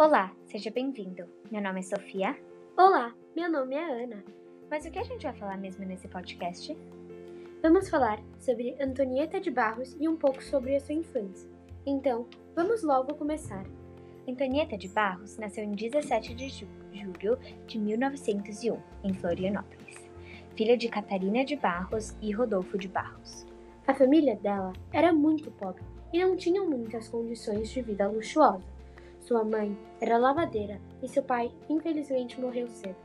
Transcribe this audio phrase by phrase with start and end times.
[0.00, 1.26] Olá, seja bem-vindo.
[1.52, 2.34] Meu nome é Sofia.
[2.74, 4.24] Olá, meu nome é Ana.
[4.70, 6.74] Mas o que a gente vai falar mesmo nesse podcast?
[7.60, 11.50] Vamos falar sobre Antonieta de Barros e um pouco sobre a sua infância.
[11.84, 12.26] Então,
[12.56, 13.62] vamos logo começar.
[14.26, 19.96] Antonieta de Barros nasceu em 17 de julho de 1901, em Florianópolis,
[20.56, 23.46] filha de Catarina de Barros e Rodolfo de Barros.
[23.86, 28.79] A família dela era muito pobre e não tinham muitas condições de vida luxuosa.
[29.30, 32.96] Sua mãe era lavadeira e seu pai, infelizmente, morreu cedo.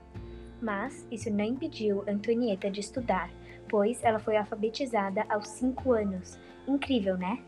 [0.60, 3.30] Mas isso não impediu Antonieta de estudar,
[3.70, 6.40] pois ela foi alfabetizada aos 5 anos.
[6.68, 7.46] Incrível, né?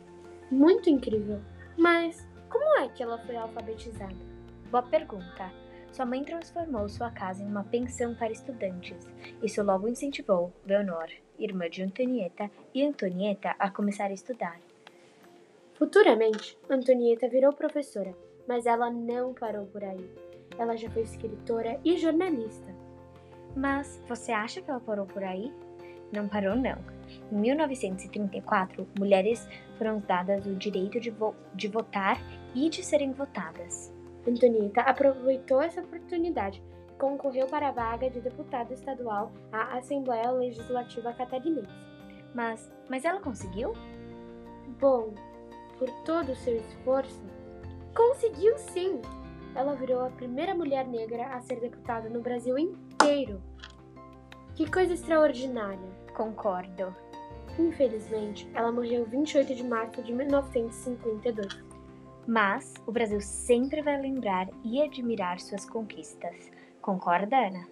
[0.51, 1.41] Muito incrível.
[1.75, 4.13] Mas como é que ela foi alfabetizada?
[4.69, 5.51] Boa pergunta.
[5.91, 9.09] Sua mãe transformou sua casa em uma pensão para estudantes.
[9.41, 11.09] Isso logo incentivou Leonor,
[11.39, 14.59] irmã de Antonieta, e Antonieta a começar a estudar.
[15.73, 18.15] Futuramente, Antonieta virou professora,
[18.47, 20.09] mas ela não parou por aí.
[20.57, 22.73] Ela já foi escritora e jornalista.
[23.55, 25.53] Mas você acha que ela parou por aí?
[26.11, 26.77] Não parou, não.
[27.31, 32.17] Em 1934, mulheres foram dadas o direito de, vo de votar
[32.55, 33.93] e de serem votadas.
[34.27, 41.13] Antonieta aproveitou essa oportunidade e concorreu para a vaga de deputada estadual à Assembleia Legislativa
[41.13, 41.87] Catarinense.
[42.33, 43.73] Mas, mas ela conseguiu?
[44.79, 45.13] Bom,
[45.77, 47.21] por todo o seu esforço,
[47.97, 49.01] conseguiu sim!
[49.55, 53.41] Ela virou a primeira mulher negra a ser deputada no Brasil inteiro.
[54.53, 55.89] Que coisa extraordinária!
[56.15, 56.95] Concordo.
[57.57, 61.65] Infelizmente, ela morreu 28 de março de 1952.
[62.27, 66.51] Mas o Brasil sempre vai lembrar e admirar suas conquistas.
[66.79, 67.67] Concorda, Ana?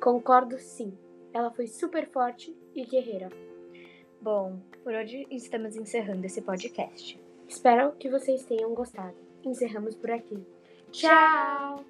[0.00, 0.96] Concordo sim.
[1.32, 3.28] Ela foi super forte e guerreira.
[4.20, 7.20] Bom, por hoje estamos encerrando esse podcast.
[7.48, 9.23] Espero que vocês tenham gostado.
[9.44, 10.44] Encerramos por aqui.
[10.90, 11.84] Tchau!